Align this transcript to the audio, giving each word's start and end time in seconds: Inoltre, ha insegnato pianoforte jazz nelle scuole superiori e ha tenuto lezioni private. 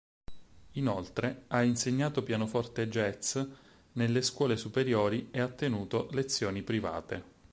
Inoltre, 0.71 1.43
ha 1.49 1.61
insegnato 1.61 2.23
pianoforte 2.23 2.89
jazz 2.89 3.37
nelle 3.91 4.23
scuole 4.23 4.57
superiori 4.57 5.27
e 5.29 5.39
ha 5.39 5.47
tenuto 5.47 6.07
lezioni 6.13 6.63
private. 6.63 7.23